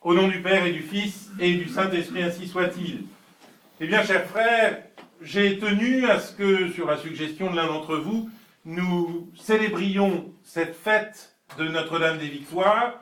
[0.00, 3.06] Au nom du Père et du Fils et du Saint-Esprit, ainsi soit-il.
[3.80, 4.80] Eh bien, chers frères,
[5.20, 8.30] j'ai tenu à ce que, sur la suggestion de l'un d'entre vous,
[8.64, 13.00] nous célébrions cette fête de Notre-Dame des Victoires,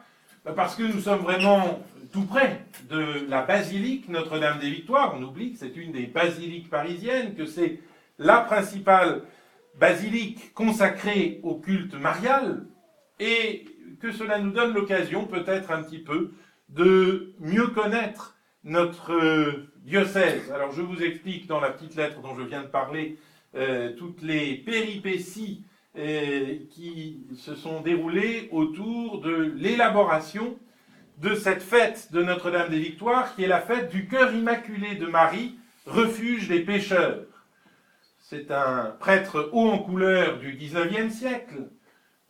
[0.57, 5.15] parce que nous sommes vraiment tout près de la basilique Notre-Dame des Victoires.
[5.19, 7.81] On oublie que c'est une des basiliques parisiennes, que c'est
[8.19, 9.21] la principale
[9.79, 12.65] basilique consacrée au culte marial,
[13.21, 13.67] et
[14.01, 16.33] que cela nous donne l'occasion peut-être un petit peu
[16.69, 20.51] de mieux connaître notre euh, diocèse.
[20.53, 23.17] Alors je vous explique dans la petite lettre dont je viens de parler
[23.55, 25.65] euh, toutes les péripéties
[25.97, 30.59] euh, qui se sont déroulées autour de l'élaboration
[31.19, 35.07] de cette fête de Notre-Dame des Victoires, qui est la fête du cœur immaculé de
[35.07, 37.23] Marie, refuge des pécheurs.
[38.19, 41.71] C'est un prêtre haut en couleur du XIXe siècle,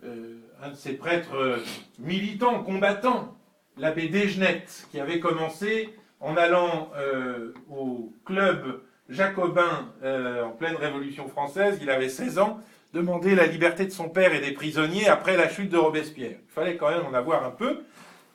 [0.05, 1.59] un de ces prêtres
[1.99, 3.37] militants, combattants,
[3.77, 5.91] l'abbé Desgenette, qui avait commencé
[6.21, 12.61] en allant euh, au club jacobin euh, en pleine Révolution française, il avait 16 ans,
[12.93, 16.39] demander la liberté de son père et des prisonniers après la chute de Robespierre.
[16.43, 17.85] Il fallait quand même en avoir un peu.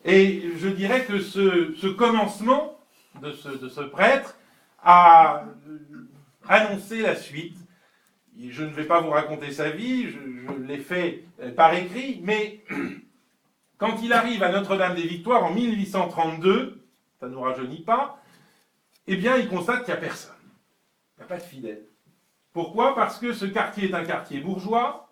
[0.06, 2.80] Et je dirais que ce, commencement
[3.22, 4.38] de ce, prêtre
[4.84, 5.46] a
[6.48, 7.58] annoncé la suite.
[8.50, 12.22] Je ne vais pas vous raconter sa vie, je, je l'ai fait euh, par écrit,
[12.24, 12.64] mais
[13.82, 16.84] quand il arrive à Notre-Dame des Victoires en 1832,
[17.20, 18.22] ça ne nous rajeunit pas,
[19.08, 20.36] eh bien, il constate qu'il n'y a personne.
[21.18, 21.82] Il n'y a pas de fidèles.
[22.54, 22.94] Pourquoi?
[22.94, 25.10] Parce que ce quartier est un quartier bourgeois,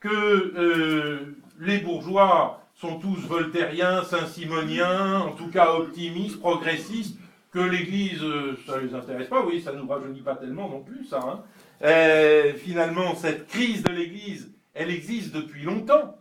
[0.00, 7.16] que euh, les bourgeois sont tous voltairiens, saint-simoniens, en tout cas optimistes, progressistes,
[7.52, 10.68] que l'Église, euh, ça ne les intéresse pas, oui, ça ne nous rajeunit pas tellement
[10.68, 11.20] non plus, ça.
[11.20, 11.42] Hein.
[11.82, 16.19] Euh, finalement, cette crise de l'Église, elle existe depuis longtemps.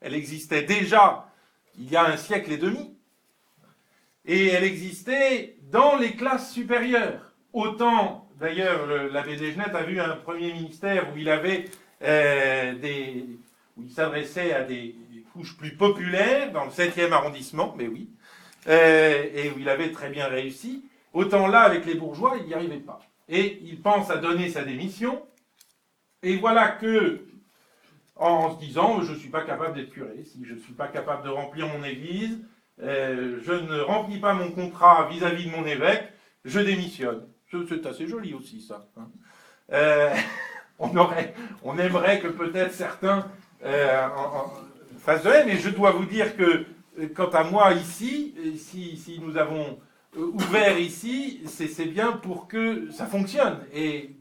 [0.00, 1.26] Elle existait déjà
[1.78, 2.96] il y a un siècle et demi.
[4.24, 7.32] Et elle existait dans les classes supérieures.
[7.52, 11.66] Autant, d'ailleurs, l'abbé Desgenettes a vu un premier ministère où il avait
[12.02, 13.24] euh, des,
[13.76, 14.96] où il s'adressait à des,
[15.32, 18.08] couches plus populaires dans le 7e arrondissement, mais oui,
[18.68, 20.84] euh, et où il avait très bien réussi.
[21.12, 23.00] Autant là, avec les bourgeois, il n'y arrivait pas.
[23.28, 25.22] Et il pense à donner sa démission.
[26.22, 27.26] Et voilà que
[28.16, 30.88] en se disant je ne suis pas capable d'être curé, si je ne suis pas
[30.88, 32.38] capable de remplir mon église,
[32.82, 36.12] euh, je ne remplis pas mon contrat vis-à-vis de mon évêque,
[36.44, 37.26] je démissionne.
[37.68, 38.86] C'est assez joli aussi ça.
[38.96, 39.08] Hein.
[39.72, 40.14] Euh,
[40.78, 43.26] on, aurait, on aimerait que peut-être certains
[43.64, 44.08] euh,
[44.98, 46.66] fassent de mais je dois vous dire que
[47.14, 49.78] quant à moi ici, si, si nous avons
[50.16, 53.58] ouvert ici, c'est bien pour que ça fonctionne.
[53.72, 54.16] Et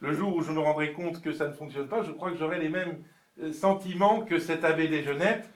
[0.00, 2.36] le jour où je me rendrai compte que ça ne fonctionne pas, je crois que
[2.36, 2.98] j'aurai les mêmes
[3.52, 5.48] sentiment que cet abbé Desgenettes,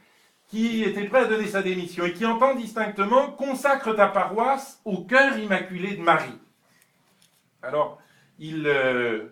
[0.49, 5.05] qui était prêt à donner sa démission et qui entend distinctement consacre ta paroisse au
[5.05, 6.39] cœur immaculé de Marie.
[7.63, 8.01] Alors,
[8.39, 9.27] il, euh,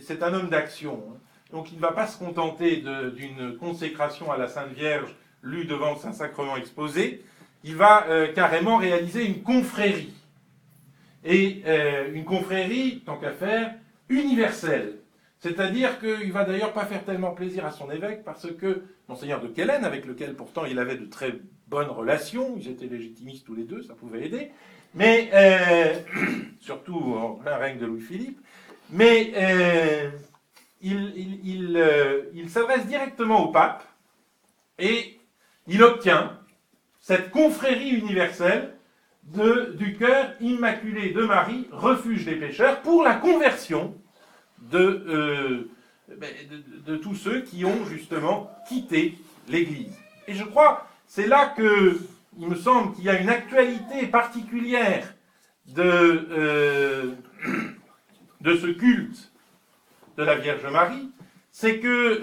[0.00, 1.02] c'est un homme d'action.
[1.08, 1.16] Hein.
[1.52, 2.84] Donc, il ne va pas se contenter
[3.16, 7.24] d'une consécration à la Sainte Vierge lue devant le Saint-Sacrement exposé.
[7.64, 10.12] Il va euh, carrément réaliser une confrérie.
[11.24, 11.62] Et
[12.14, 13.74] une confrérie, tant qu'à faire,
[14.08, 14.99] universelle.
[15.40, 19.48] C'est-à-dire qu'il va d'ailleurs pas faire tellement plaisir à son évêque parce que monseigneur de
[19.48, 23.64] Quellen, avec lequel pourtant il avait de très bonnes relations, ils étaient légitimistes tous les
[23.64, 24.50] deux, ça pouvait aider,
[24.94, 25.94] mais euh,
[26.60, 28.38] surtout en plein règne de Louis-Philippe,
[28.90, 30.10] mais euh,
[30.82, 33.82] il, euh, il s'adresse directement au pape
[34.78, 35.20] et
[35.66, 36.38] il obtient
[37.00, 38.74] cette confrérie universelle
[39.22, 43.94] du cœur immaculé de Marie, refuge des pécheurs, pour la conversion
[44.74, 45.70] euh,
[46.08, 49.16] ben, de, de, tous ceux qui ont justement quitté
[49.48, 49.96] l'Église.
[50.26, 51.98] Et je crois, c'est là que
[52.38, 55.14] il me semble qu'il y a une actualité particulière
[55.66, 57.14] de, euh,
[58.40, 59.32] de ce culte
[60.16, 61.10] de la Vierge Marie,
[61.50, 62.22] c'est que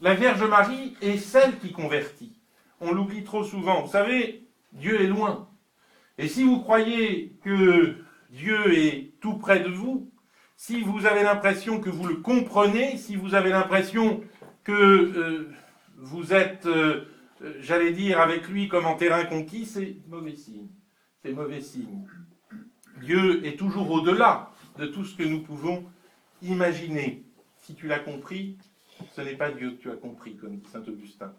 [0.00, 2.32] la Vierge Marie est celle qui convertit.
[2.80, 3.82] On l'oublie trop souvent.
[3.82, 5.48] Vous savez, Dieu est loin.
[6.18, 7.96] Et si vous croyez que
[8.30, 10.10] Dieu est tout près de vous,
[10.62, 14.22] si vous avez l'impression que vous le comprenez, si vous avez l'impression
[14.62, 15.50] que euh,
[15.96, 17.06] vous êtes, euh,
[17.42, 20.68] euh, j'allais dire, avec lui comme en terrain conquis, c'est mauvais signe.
[21.20, 22.06] C'est mauvais signe.
[23.00, 25.84] Dieu est toujours au-delà de tout ce que nous pouvons
[26.42, 27.24] imaginer.
[27.56, 28.56] Si tu l'as compris,
[29.16, 31.34] ce n'est pas Dieu que tu as compris, comme dit saint Augustin.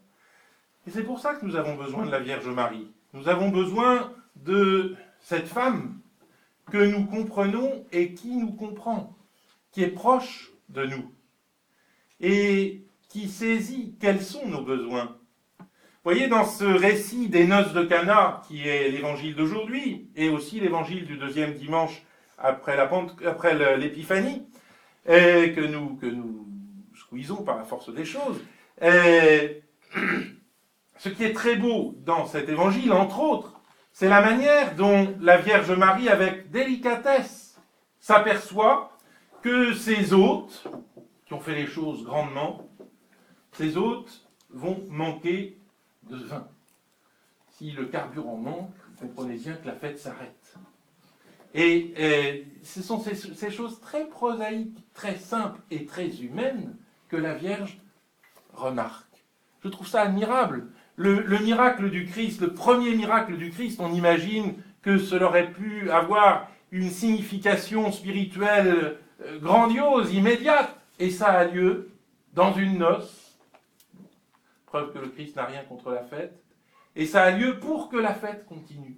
[0.86, 2.92] Et c'est pour ça que nous avons besoin de la Vierge Marie.
[3.14, 6.02] Nous avons besoin de cette femme
[6.72, 9.16] que nous comprenons et qui nous comprend,
[9.72, 11.12] qui est proche de nous
[12.20, 15.18] et qui saisit quels sont nos besoins.
[16.04, 21.06] voyez, dans ce récit des noces de Cana, qui est l'évangile d'aujourd'hui, et aussi l'évangile
[21.06, 22.04] du deuxième dimanche
[22.38, 22.78] après
[23.78, 24.48] l'épiphanie,
[25.06, 26.48] que nous, que nous
[26.96, 28.42] squeezons par la force des choses,
[28.82, 29.60] ce
[31.10, 33.62] qui est très beau dans cet évangile, entre autres,
[33.94, 37.62] c'est la manière dont la Vierge Marie, avec délicatesse,
[38.00, 38.98] s'aperçoit
[39.44, 40.68] que ses hôtes,
[41.26, 42.68] qui ont fait les choses grandement,
[43.52, 45.58] ces hôtes vont manquer
[46.10, 46.48] de vin.
[47.52, 50.56] Si le carburant manque, comprenez bien que la fête s'arrête.
[51.54, 56.76] Et, ce sont ces, choses très prosaïques, très simples et très humaines
[57.10, 57.80] que la Vierge
[58.54, 59.24] remarque.
[59.64, 60.72] Je trouve ça admirable.
[60.96, 65.52] Le, le, miracle du Christ, le premier miracle du Christ, on imagine que cela aurait
[65.52, 71.90] pu avoir une signification spirituelle euh, grandiose, immédiate, et ça a lieu
[72.34, 73.40] dans une noce,
[74.66, 76.44] preuve que le Christ n'a rien contre la fête,
[76.96, 78.98] et ça a lieu pour que la fête continue.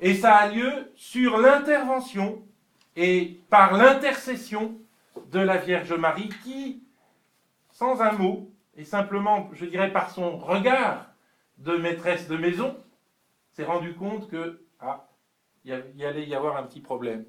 [0.00, 2.42] Et ça a lieu sur l'intervention
[2.96, 4.78] et par l'intercession
[5.30, 6.82] de la Vierge Marie qui,
[7.70, 11.09] sans un mot, et simplement, je dirais par son regard
[11.60, 12.76] de maîtresse de maison,
[13.52, 15.08] s'est rendu compte que, ah,
[15.64, 17.24] il y allait y avoir un petit problème.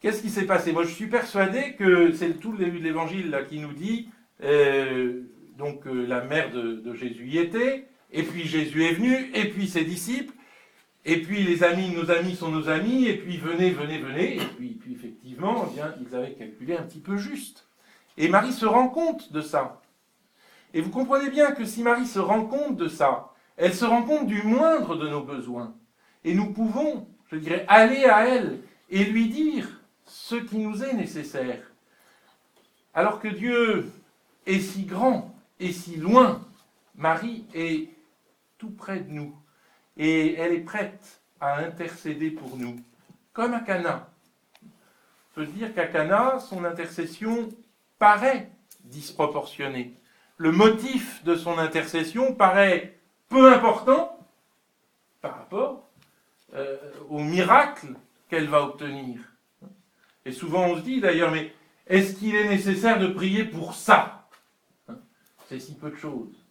[0.00, 0.72] Qu'est-ce qui s'est passé?
[0.72, 4.10] Moi, je suis persuadé que c'est tout le début de l'évangile qui nous dit,
[4.42, 5.22] euh,
[5.56, 9.66] donc euh, la mère de, Jésus y était, et puis Jésus est venu, et puis
[9.68, 10.34] ses disciples,
[11.06, 14.44] et puis les amis nos amis sont nos amis, et puis venez, venez, venez, et
[14.56, 17.66] puis, effectivement, eh bien, ils avaient calculé un petit peu juste.
[18.18, 19.80] Et Marie se rend compte de ça.
[20.76, 24.02] Et vous comprenez bien que si Marie se rend compte de ça, elle se rend
[24.02, 25.74] compte du moindre de nos besoins.
[26.22, 30.92] Et nous pouvons, je dirais, aller à elle et lui dire ce qui nous est
[30.92, 31.62] nécessaire.
[32.92, 33.90] Alors que Dieu
[34.44, 36.46] est si grand et si loin,
[36.94, 37.88] Marie est
[38.58, 39.34] tout près de nous
[39.96, 42.76] et elle est prête à intercéder pour nous,
[43.32, 44.10] comme à Cana.
[44.62, 47.48] On peut dire qu'à Cana, son intercession
[47.98, 48.50] paraît
[48.84, 49.96] disproportionnée.
[50.38, 52.98] Le motif de son intercession paraît
[53.28, 54.18] peu important
[55.20, 55.88] par rapport
[56.54, 56.76] euh,
[57.08, 57.88] au miracle
[58.28, 59.20] qu'elle va obtenir.
[60.24, 61.52] Et souvent on se dit d'ailleurs, mais
[61.86, 64.28] est-ce qu'il est nécessaire de prier pour ça?
[65.48, 66.44] C'est si peu de choses.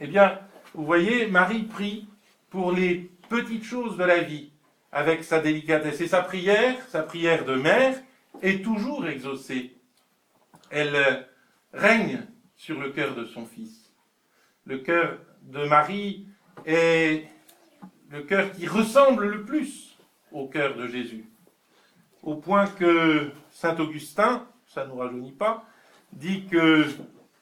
[0.00, 0.38] Eh bien,
[0.74, 2.08] vous voyez, Marie prie
[2.50, 4.50] pour les petites choses de la vie,
[4.90, 6.00] avec sa délicatesse.
[6.00, 7.96] Et sa prière, sa prière de mère,
[8.42, 9.76] est toujours exaucée.
[10.70, 11.22] Elle euh,
[11.74, 12.26] règne
[12.58, 13.90] sur le cœur de son fils.
[14.66, 16.28] Le cœur de Marie
[16.66, 17.26] est
[18.10, 19.96] le cœur qui ressemble le plus
[20.30, 21.24] au cœur de Jésus
[22.22, 25.64] au point que Saint Augustin, ça ne nous rajeunit pas,
[26.12, 26.84] dit que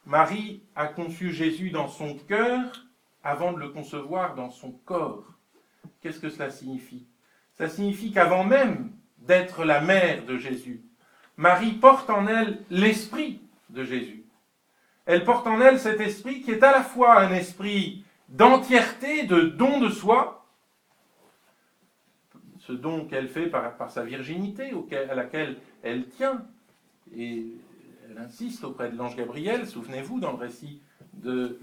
[0.05, 2.87] Marie a conçu Jésus dans son cœur
[3.25, 5.25] avant de le concevoir dans son corps.
[6.01, 7.07] Qu'est-ce que cela signifie?
[7.55, 10.85] Ça signifie qu'avant même d'être la mère de Jésus,
[11.37, 13.41] Marie porte en elle l'esprit
[13.71, 14.26] de Jésus.
[15.07, 19.43] Elle porte en elle cet esprit qui est à la fois un esprit d'entièreté, de
[19.43, 20.45] don de soi,
[22.59, 24.73] ce don qu'elle fait par, sa virginité,
[25.09, 26.45] à laquelle elle tient.
[27.17, 27.47] Et
[28.11, 30.83] elle insiste auprès de l'ange Gabriel, souvenez-vous, dans le récit
[31.13, 31.61] de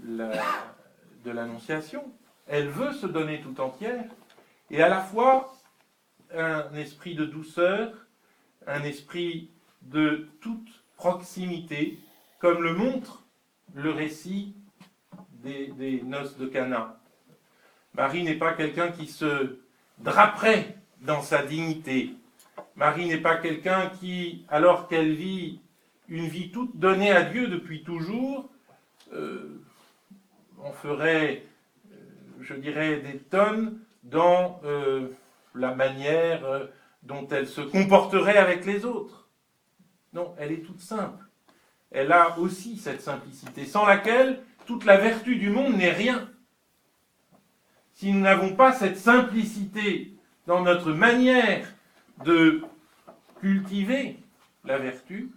[1.26, 2.02] l'Annonciation.
[2.46, 4.04] elle veut se donner tout entière,
[4.70, 5.54] et à la fois
[6.34, 7.92] un esprit de douceur,
[8.66, 9.50] un esprit
[9.82, 11.98] de toute proximité,
[12.38, 13.23] comme le montre
[13.74, 14.54] le récit
[15.42, 16.98] des, noces de Cana.
[17.94, 19.58] Marie n'est pas quelqu'un qui se
[19.98, 22.14] draperait dans sa dignité.
[22.76, 25.60] Marie n'est pas quelqu'un qui, alors qu'elle vit
[26.08, 28.48] une vie toute donnée à Dieu depuis toujours,
[29.12, 29.60] euh,
[30.62, 31.44] on ferait,
[31.92, 31.96] euh,
[32.40, 35.08] je dirais, des tonnes dans euh,
[35.54, 36.68] la manière
[37.02, 39.28] dont elle se comporterait avec les autres.
[40.12, 41.23] Non, elle est toute simple.
[41.94, 46.28] Elle a aussi cette simplicité, sans laquelle toute la vertu du monde n'est rien.
[47.92, 50.12] Si nous n'avons pas cette simplicité
[50.48, 51.72] dans notre manière
[52.24, 52.62] de
[53.40, 54.18] cultiver
[54.64, 55.30] la vertu,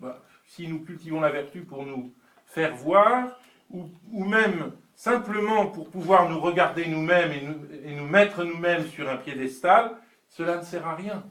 [0.00, 2.12] bah, si nous cultivons la vertu pour nous
[2.46, 3.38] faire voir,
[3.70, 9.08] ou, même simplement pour pouvoir nous regarder nous-mêmes et nous, et nous mettre nous-mêmes sur
[9.08, 9.96] un piédestal,
[10.28, 11.24] cela ne sert à rien.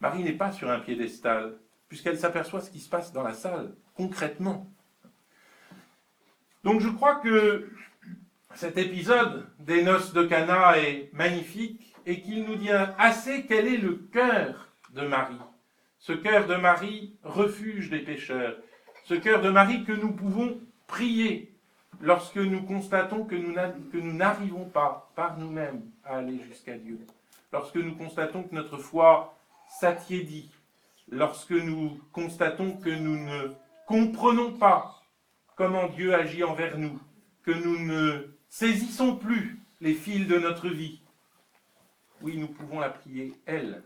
[0.00, 1.56] Marie n'est pas sur un piédestal,
[1.88, 4.70] puisqu'elle s'aperçoit ce qui se passe dans la salle, concrètement.
[6.64, 7.70] Donc je crois que
[8.54, 13.78] cet épisode des noces de Cana est magnifique et qu'il nous dit assez quel est
[13.78, 15.38] le cœur de Marie.
[15.98, 18.56] Ce cœur de Marie, refuge des pécheurs.
[19.04, 21.54] Ce cœur de Marie que nous pouvons prier
[22.00, 27.00] lorsque nous constatons que nous n'arrivons pas par nous-mêmes à aller jusqu'à Dieu,
[27.52, 29.36] lorsque nous constatons que notre foi
[29.80, 30.50] s'attiédit,
[31.08, 33.52] lorsque nous constatons que nous ne
[33.86, 35.02] comprenons pas
[35.56, 36.98] comment Dieu agit envers nous,
[37.42, 41.00] que nous ne saisissons plus les fils de notre vie,
[42.22, 43.82] oui, nous pouvons la prier, elle.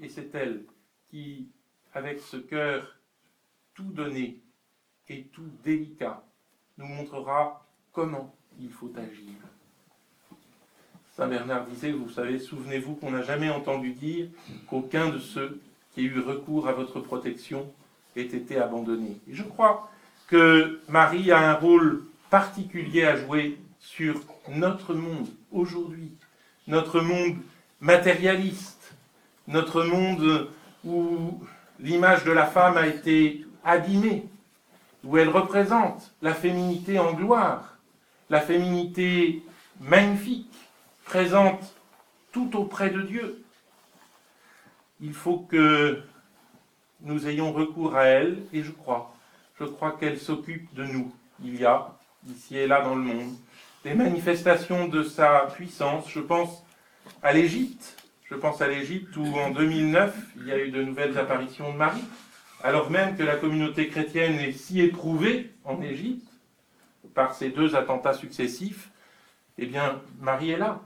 [0.00, 0.64] Et c'est elle
[1.10, 1.48] qui,
[1.92, 2.96] avec ce cœur
[3.74, 4.40] tout donné
[5.08, 6.24] et tout délicat,
[6.78, 9.34] nous montrera comment il faut agir.
[11.12, 14.28] Saint Bernard disait, vous savez, souvenez-vous qu'on n'a jamais entendu dire
[14.68, 15.60] qu'aucun de ceux
[15.96, 17.72] qui aient eu recours à votre protection
[18.16, 19.16] ait été abandonné.
[19.30, 19.90] Je crois
[20.28, 26.12] que Marie a un rôle particulier à jouer sur notre monde aujourd'hui,
[26.66, 27.36] notre monde
[27.80, 28.94] matérialiste,
[29.48, 30.50] notre monde
[30.84, 31.40] où
[31.80, 34.26] l'image de la femme a été abîmée,
[35.02, 37.78] où elle représente la féminité en gloire,
[38.28, 39.42] la féminité
[39.80, 40.52] magnifique,
[41.06, 41.74] présente
[42.32, 43.45] tout auprès de Dieu.
[45.00, 46.02] Il faut que
[47.02, 49.14] nous ayons recours à elle, et je crois,
[49.60, 51.12] je crois qu'elle s'occupe de nous.
[51.44, 51.94] Il y a,
[52.28, 53.34] ici et là dans le monde,
[53.84, 56.10] des manifestations de sa puissance.
[56.10, 56.64] Je pense
[57.22, 58.02] à l'Égypte.
[58.24, 61.76] Je pense à l'Égypte où en 2009, il y a eu de nouvelles apparitions de
[61.76, 62.04] Marie,
[62.64, 66.26] alors même que la communauté chrétienne est si éprouvée en Égypte
[67.14, 68.90] par ces deux attentats successifs.
[69.58, 70.80] Eh bien, Marie est là.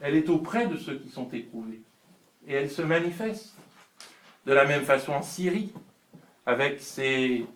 [0.00, 1.80] Elle est auprès de ceux qui sont éprouvés.
[2.46, 3.54] Et elle se manifeste.
[4.46, 5.72] De la même façon en Syrie,
[6.46, 7.46] avec ces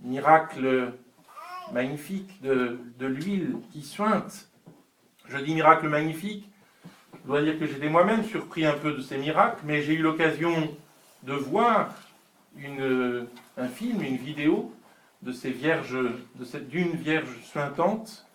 [0.00, 0.92] miracles
[1.72, 4.48] magnifiques de, de l'huile qui suinte.
[5.26, 6.48] Je dis miracle magnifique
[7.28, 10.00] je dois dire que j'étais moi-même surpris un peu de ces miracles, mais j'ai eu
[10.00, 10.74] l'occasion
[11.24, 11.94] de voir
[12.56, 13.26] une,
[13.58, 14.74] un film, une vidéo
[15.20, 15.98] de ces vierges,
[16.36, 18.26] de cette d'une vierge suintante,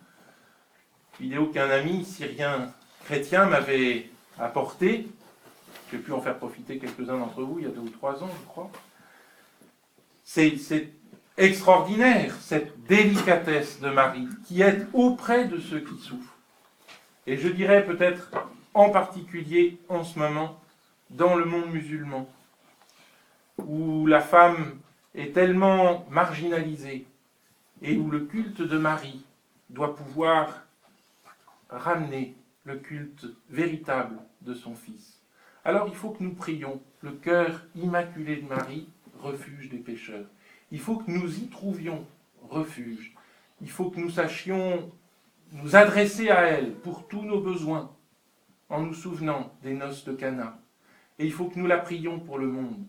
[1.20, 2.72] vidéo qu'un ami syrien
[3.06, 5.08] chrétien m'avait apportée.
[5.94, 8.30] J'ai pu en faire profiter quelques-uns d'entre vous il y a deux ou trois ans,
[8.42, 8.72] je crois.
[10.24, 10.90] C'est
[11.38, 16.36] extraordinaire, cette délicatesse de Marie, qui est auprès de ceux qui souffrent.
[17.28, 18.32] Et je dirais peut-être
[18.74, 20.60] en particulier en ce moment
[21.12, 22.28] dans le monde musulman,
[23.60, 24.80] où la femme
[25.14, 27.06] est tellement marginalisée
[27.84, 29.24] et où le culte de Marie
[29.70, 30.64] doit pouvoir
[31.70, 35.23] ramener le culte véritable de son Fils.
[35.66, 38.88] Alors il faut que nous prions le cœur immaculé de Marie,
[39.20, 40.26] refuge des pécheurs.
[40.72, 42.06] Il faut que nous y trouvions
[42.50, 43.14] refuge.
[43.62, 44.92] Il faut que nous sachions
[45.54, 47.92] nous adresser à elle pour tous nos besoins,
[48.70, 50.60] en nous souvenant des noces de Cana.
[51.20, 52.84] Et il faut que nous la prions pour le monde,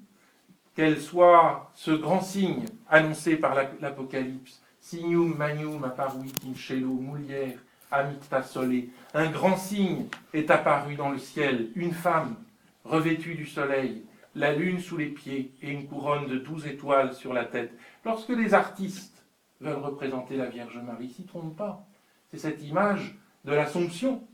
[0.75, 7.57] qu'elle soit ce grand signe annoncé par l'Apocalypse, signum magnum apparuit in cielo mulier
[7.91, 8.89] amicta sole.
[9.13, 12.35] Un grand signe est apparu dans le ciel, une femme
[12.85, 17.33] revêtue du soleil, la lune sous les pieds et une couronne de douze étoiles sur
[17.33, 17.73] la tête.
[18.05, 19.25] Lorsque les artistes
[19.61, 21.87] veulent représenter la Vierge Marie, s'y trompent pas.
[22.31, 23.15] C'est cette image
[23.45, 24.27] de l'Assomption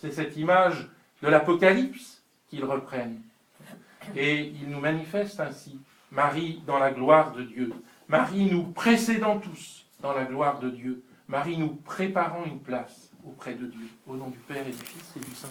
[0.00, 0.88] c'est cette image
[1.22, 3.20] de l'Apocalypse qu'ils reprennent.
[4.14, 5.80] Et ils nous manifestent ainsi
[6.12, 7.72] Marie dans la gloire de Dieu,
[8.06, 13.54] Marie nous précédant tous dans la gloire de Dieu, Marie nous préparant une place auprès
[13.54, 15.46] de Dieu, au nom du Père et du Fils et du Saint-Esprit.